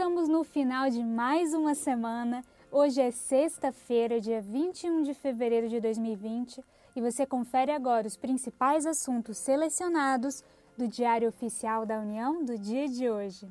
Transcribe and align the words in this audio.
estamos 0.00 0.30
no 0.30 0.42
final 0.42 0.88
de 0.88 1.04
mais 1.04 1.52
uma 1.52 1.74
semana. 1.74 2.42
Hoje 2.72 3.02
é 3.02 3.10
sexta-feira, 3.10 4.18
dia 4.18 4.40
21 4.40 5.02
de 5.02 5.12
fevereiro 5.12 5.68
de 5.68 5.78
2020, 5.78 6.64
e 6.96 7.02
você 7.02 7.26
confere 7.26 7.70
agora 7.70 8.06
os 8.06 8.16
principais 8.16 8.86
assuntos 8.86 9.36
selecionados 9.36 10.42
do 10.74 10.88
Diário 10.88 11.28
Oficial 11.28 11.84
da 11.84 12.00
União 12.00 12.42
do 12.42 12.56
dia 12.56 12.88
de 12.88 13.10
hoje. 13.10 13.46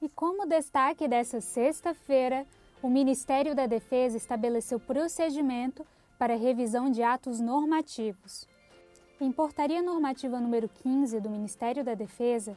E 0.00 0.08
como 0.08 0.46
destaque 0.46 1.08
dessa 1.08 1.40
sexta-feira, 1.40 2.46
o 2.80 2.88
Ministério 2.88 3.52
da 3.52 3.66
Defesa 3.66 4.16
estabeleceu 4.16 4.78
procedimento 4.78 5.84
para 6.16 6.36
revisão 6.36 6.88
de 6.88 7.02
atos 7.02 7.40
normativos. 7.40 8.46
Em 9.20 9.32
Portaria 9.32 9.82
Normativa 9.82 10.38
número 10.38 10.68
15 10.68 11.18
do 11.18 11.28
Ministério 11.28 11.82
da 11.82 11.94
Defesa, 11.94 12.56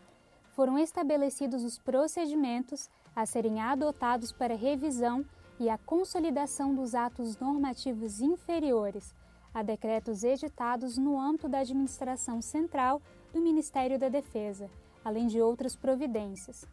foram 0.56 0.78
estabelecidos 0.78 1.64
os 1.64 1.78
procedimentos 1.78 2.90
a 3.16 3.26
serem 3.26 3.62
adotados 3.62 4.32
para 4.32 4.56
revisão 4.56 5.26
e 5.60 5.70
a 5.70 5.78
consolidação 5.78 6.74
dos 6.74 6.96
atos 6.96 7.38
normativos 7.38 8.22
inferiores 8.22 9.14
a 9.54 9.62
decretos 9.62 10.24
editados 10.24 10.98
no 10.98 11.20
âmbito 11.20 11.48
da 11.48 11.60
administração 11.60 12.42
central 12.42 13.02
do 13.32 13.40
Ministério 13.40 14.00
da 14.00 14.10
Defesa, 14.10 14.70
além 15.06 15.28
de 15.28 15.40
outras 15.40 15.76
providências. 15.76 16.66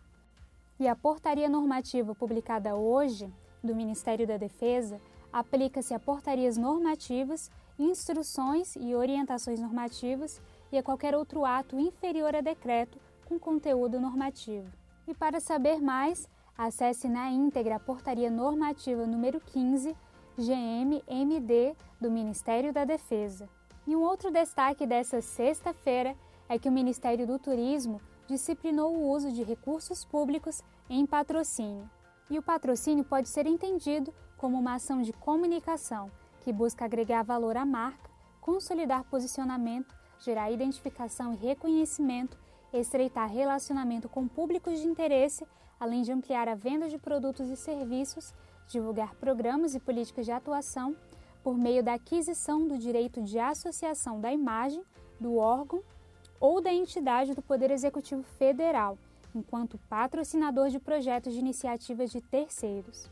E 0.78 0.88
a 0.88 0.96
portaria 0.96 1.48
normativa 1.48 2.14
publicada 2.14 2.74
hoje 2.74 3.30
do 3.62 3.74
Ministério 3.74 4.26
da 4.26 4.38
Defesa 4.38 4.98
aplica-se 5.30 5.92
a 5.92 6.00
portarias 6.00 6.56
normativas, 6.56 7.50
instruções 7.78 8.76
e 8.76 8.94
orientações 8.94 9.60
normativas 9.60 10.40
e 10.72 10.78
a 10.78 10.82
qualquer 10.82 11.14
outro 11.14 11.44
ato 11.44 11.78
inferior 11.78 12.34
a 12.34 12.40
decreto 12.40 12.98
com 13.30 13.38
conteúdo 13.38 14.00
normativo. 14.00 14.68
E 15.06 15.14
para 15.14 15.38
saber 15.38 15.80
mais, 15.80 16.28
acesse 16.58 17.08
na 17.08 17.30
íntegra 17.30 17.76
a 17.76 17.80
portaria 17.80 18.28
normativa 18.28 19.06
número 19.06 19.40
15, 19.40 19.96
GMMD 20.36 21.76
do 22.00 22.10
Ministério 22.10 22.72
da 22.72 22.84
Defesa. 22.84 23.48
E 23.86 23.94
um 23.94 24.02
outro 24.02 24.32
destaque 24.32 24.84
dessa 24.84 25.20
sexta-feira 25.20 26.16
é 26.48 26.58
que 26.58 26.68
o 26.68 26.72
Ministério 26.72 27.24
do 27.24 27.38
Turismo 27.38 28.00
disciplinou 28.26 28.96
o 28.96 29.08
uso 29.08 29.30
de 29.30 29.44
recursos 29.44 30.04
públicos 30.04 30.60
em 30.88 31.06
patrocínio. 31.06 31.88
E 32.28 32.36
o 32.36 32.42
patrocínio 32.42 33.04
pode 33.04 33.28
ser 33.28 33.46
entendido 33.46 34.12
como 34.36 34.58
uma 34.58 34.74
ação 34.74 35.02
de 35.02 35.12
comunicação 35.12 36.10
que 36.40 36.52
busca 36.52 36.84
agregar 36.84 37.22
valor 37.22 37.56
à 37.56 37.64
marca, 37.64 38.10
consolidar 38.40 39.04
posicionamento, 39.04 39.94
gerar 40.18 40.50
identificação 40.50 41.32
e 41.32 41.36
reconhecimento 41.36 42.36
estreitar 42.72 43.30
relacionamento 43.30 44.08
com 44.08 44.28
públicos 44.28 44.78
de 44.80 44.86
interesse, 44.86 45.46
além 45.78 46.02
de 46.02 46.12
ampliar 46.12 46.48
a 46.48 46.54
venda 46.54 46.88
de 46.88 46.98
produtos 46.98 47.48
e 47.48 47.56
serviços, 47.56 48.32
divulgar 48.68 49.14
programas 49.16 49.74
e 49.74 49.80
políticas 49.80 50.24
de 50.24 50.32
atuação 50.32 50.94
por 51.42 51.56
meio 51.56 51.82
da 51.82 51.94
aquisição 51.94 52.66
do 52.66 52.78
direito 52.78 53.22
de 53.22 53.38
associação 53.38 54.20
da 54.20 54.32
imagem 54.32 54.82
do 55.18 55.36
órgão 55.36 55.82
ou 56.38 56.60
da 56.60 56.72
entidade 56.72 57.34
do 57.34 57.42
Poder 57.42 57.70
Executivo 57.70 58.22
Federal, 58.22 58.96
enquanto 59.34 59.78
patrocinador 59.88 60.68
de 60.68 60.78
projetos 60.78 61.32
de 61.32 61.38
iniciativas 61.38 62.10
de 62.10 62.20
terceiros. 62.20 63.10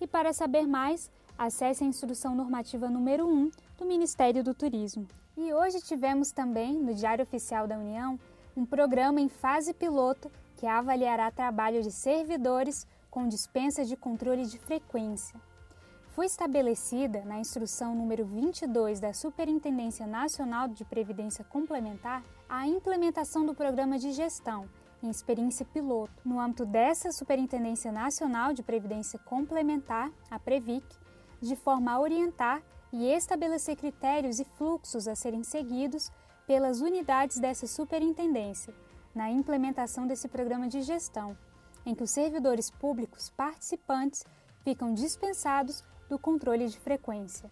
E 0.00 0.06
para 0.06 0.32
saber 0.32 0.66
mais, 0.66 1.10
acesse 1.38 1.84
a 1.84 1.86
instrução 1.86 2.34
normativa 2.34 2.88
número 2.88 3.26
1 3.26 3.50
do 3.78 3.84
Ministério 3.84 4.42
do 4.42 4.54
Turismo. 4.54 5.06
E 5.36 5.52
hoje 5.52 5.80
tivemos 5.80 6.30
também, 6.30 6.74
no 6.74 6.94
Diário 6.94 7.22
Oficial 7.22 7.66
da 7.66 7.76
União, 7.76 8.18
um 8.56 8.64
programa 8.64 9.20
em 9.20 9.28
fase 9.28 9.74
piloto 9.74 10.30
que 10.56 10.66
avaliará 10.66 11.30
trabalho 11.30 11.82
de 11.82 11.90
servidores 11.90 12.86
com 13.10 13.26
dispensa 13.26 13.84
de 13.84 13.96
controle 13.96 14.46
de 14.46 14.58
frequência. 14.58 15.40
Foi 16.10 16.26
estabelecida 16.26 17.24
na 17.24 17.40
instrução 17.40 17.94
número 17.94 18.24
22 18.24 19.00
da 19.00 19.12
Superintendência 19.12 20.06
Nacional 20.06 20.68
de 20.68 20.84
Previdência 20.84 21.44
Complementar 21.44 22.22
a 22.48 22.68
implementação 22.68 23.44
do 23.44 23.54
programa 23.54 23.98
de 23.98 24.12
gestão 24.12 24.68
em 25.02 25.10
experiência 25.10 25.66
piloto. 25.66 26.12
No 26.24 26.38
âmbito 26.38 26.64
dessa 26.64 27.10
Superintendência 27.10 27.90
Nacional 27.90 28.52
de 28.52 28.62
Previdência 28.62 29.18
Complementar, 29.18 30.10
a 30.30 30.38
Previc, 30.38 30.86
de 31.40 31.56
forma 31.56 31.92
a 31.92 32.00
orientar 32.00 32.62
e 32.92 33.06
estabelecer 33.10 33.76
critérios 33.76 34.38
e 34.38 34.44
fluxos 34.44 35.08
a 35.08 35.16
serem 35.16 35.42
seguidos 35.42 36.12
pelas 36.46 36.80
unidades 36.80 37.38
dessa 37.38 37.66
superintendência 37.66 38.74
na 39.14 39.30
implementação 39.30 40.06
desse 40.06 40.28
programa 40.28 40.68
de 40.68 40.82
gestão, 40.82 41.36
em 41.86 41.94
que 41.94 42.02
os 42.02 42.10
servidores 42.10 42.70
públicos 42.70 43.30
participantes 43.30 44.24
ficam 44.62 44.92
dispensados 44.92 45.84
do 46.08 46.18
controle 46.18 46.68
de 46.68 46.78
frequência. 46.78 47.50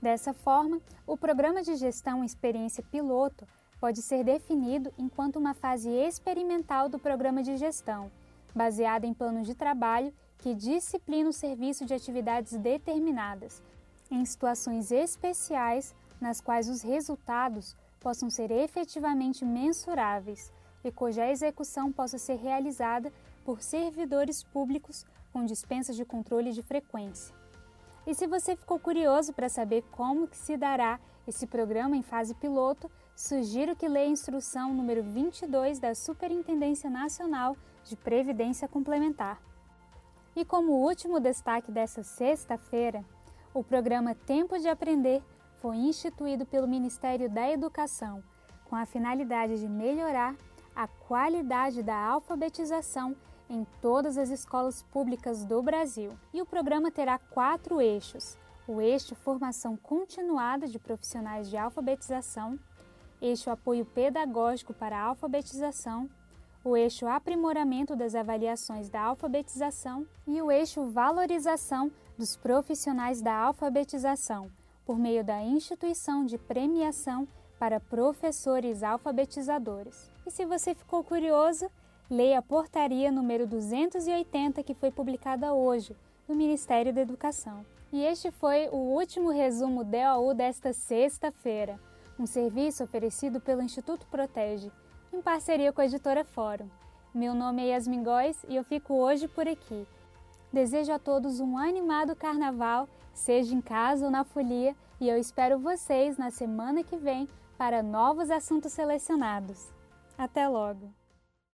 Dessa 0.00 0.34
forma, 0.34 0.80
o 1.06 1.16
programa 1.16 1.62
de 1.62 1.74
gestão 1.76 2.22
experiência 2.22 2.82
piloto 2.82 3.46
pode 3.80 4.02
ser 4.02 4.24
definido 4.24 4.92
enquanto 4.98 5.36
uma 5.36 5.54
fase 5.54 5.88
experimental 5.88 6.88
do 6.88 6.98
programa 6.98 7.42
de 7.42 7.56
gestão, 7.56 8.10
baseada 8.54 9.06
em 9.06 9.14
planos 9.14 9.46
de 9.46 9.54
trabalho 9.54 10.12
que 10.38 10.54
disciplina 10.54 11.28
o 11.28 11.32
serviço 11.32 11.84
de 11.84 11.94
atividades 11.94 12.52
determinadas, 12.58 13.62
em 14.10 14.24
situações 14.24 14.90
especiais 14.90 15.94
nas 16.20 16.40
quais 16.40 16.68
os 16.68 16.82
resultados 16.82 17.76
possam 18.06 18.30
ser 18.30 18.52
efetivamente 18.52 19.44
mensuráveis 19.44 20.52
e 20.84 20.92
cuja 20.92 21.28
execução 21.28 21.90
possa 21.90 22.18
ser 22.18 22.36
realizada 22.36 23.12
por 23.44 23.60
servidores 23.60 24.44
públicos 24.44 25.04
com 25.32 25.44
dispensa 25.44 25.92
de 25.92 26.04
controle 26.04 26.52
de 26.52 26.62
frequência. 26.62 27.34
E 28.06 28.14
se 28.14 28.28
você 28.28 28.54
ficou 28.54 28.78
curioso 28.78 29.32
para 29.32 29.48
saber 29.48 29.82
como 29.90 30.28
que 30.28 30.36
se 30.36 30.56
dará 30.56 31.00
esse 31.26 31.48
programa 31.48 31.96
em 31.96 32.02
fase 32.04 32.32
piloto, 32.36 32.88
sugiro 33.16 33.74
que 33.74 33.88
leia 33.88 34.06
a 34.06 34.12
instrução 34.12 34.72
número 34.72 35.02
22 35.02 35.80
da 35.80 35.92
Superintendência 35.92 36.88
Nacional 36.88 37.56
de 37.82 37.96
Previdência 37.96 38.68
Complementar. 38.68 39.42
E 40.36 40.44
como 40.44 40.74
último 40.74 41.18
destaque 41.18 41.72
dessa 41.72 42.04
sexta-feira, 42.04 43.04
o 43.52 43.64
programa 43.64 44.14
Tempo 44.14 44.56
de 44.60 44.68
Aprender 44.68 45.24
foi 45.60 45.76
instituído 45.76 46.44
pelo 46.46 46.68
Ministério 46.68 47.28
da 47.28 47.50
Educação 47.50 48.22
com 48.68 48.76
a 48.76 48.86
finalidade 48.86 49.58
de 49.58 49.68
melhorar 49.68 50.34
a 50.74 50.86
qualidade 50.86 51.82
da 51.82 51.96
alfabetização 51.96 53.16
em 53.48 53.66
todas 53.80 54.18
as 54.18 54.28
escolas 54.28 54.82
públicas 54.82 55.44
do 55.44 55.62
Brasil. 55.62 56.10
E 56.34 56.42
o 56.42 56.46
programa 56.46 56.90
terá 56.90 57.18
quatro 57.18 57.80
eixos: 57.80 58.36
o 58.66 58.80
eixo 58.80 59.14
Formação 59.14 59.76
Continuada 59.76 60.66
de 60.66 60.78
Profissionais 60.78 61.48
de 61.48 61.56
Alfabetização, 61.56 62.58
eixo 63.20 63.50
Apoio 63.50 63.86
Pedagógico 63.86 64.74
para 64.74 64.98
a 64.98 65.04
Alfabetização, 65.04 66.10
o 66.64 66.76
eixo 66.76 67.06
Aprimoramento 67.06 67.94
das 67.94 68.14
Avaliações 68.14 68.90
da 68.90 69.02
Alfabetização 69.02 70.06
e 70.26 70.42
o 70.42 70.50
eixo 70.50 70.84
Valorização 70.86 71.90
dos 72.18 72.36
Profissionais 72.36 73.22
da 73.22 73.34
Alfabetização 73.34 74.50
por 74.86 74.96
meio 74.96 75.24
da 75.24 75.42
instituição 75.42 76.24
de 76.24 76.38
premiação 76.38 77.26
para 77.58 77.80
professores 77.80 78.84
alfabetizadores. 78.84 80.10
E 80.24 80.30
se 80.30 80.46
você 80.46 80.74
ficou 80.74 81.02
curioso, 81.02 81.68
leia 82.08 82.38
a 82.38 82.42
portaria 82.42 83.10
número 83.10 83.46
280 83.46 84.62
que 84.62 84.74
foi 84.74 84.92
publicada 84.92 85.52
hoje 85.52 85.96
no 86.28 86.36
Ministério 86.36 86.94
da 86.94 87.00
Educação. 87.00 87.66
E 87.92 88.02
este 88.02 88.30
foi 88.30 88.68
o 88.68 88.76
último 88.76 89.30
resumo 89.30 89.84
DOU 89.84 90.34
desta 90.34 90.72
sexta-feira, 90.72 91.80
um 92.18 92.26
serviço 92.26 92.84
oferecido 92.84 93.40
pelo 93.40 93.62
Instituto 93.62 94.06
Protege, 94.06 94.70
em 95.12 95.20
parceria 95.20 95.72
com 95.72 95.80
a 95.80 95.86
editora 95.86 96.24
Fórum. 96.24 96.68
Meu 97.14 97.34
nome 97.34 97.62
é 97.62 97.68
Yasmin 97.68 98.04
Góes 98.04 98.44
e 98.48 98.56
eu 98.56 98.64
fico 98.64 98.94
hoje 98.94 99.26
por 99.26 99.48
aqui. 99.48 99.86
Desejo 100.52 100.92
a 100.92 100.98
todos 100.98 101.40
um 101.40 101.58
animado 101.58 102.14
carnaval, 102.16 102.88
seja 103.12 103.54
em 103.54 103.60
casa 103.60 104.04
ou 104.04 104.10
na 104.10 104.24
folia, 104.24 104.76
e 105.00 105.08
eu 105.08 105.18
espero 105.18 105.58
vocês 105.58 106.16
na 106.16 106.30
semana 106.30 106.82
que 106.82 106.96
vem 106.96 107.28
para 107.58 107.82
novos 107.82 108.30
assuntos 108.30 108.72
selecionados. 108.72 109.68
Até 110.16 110.48
logo! 110.48 110.90